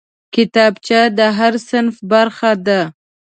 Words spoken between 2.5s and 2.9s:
ده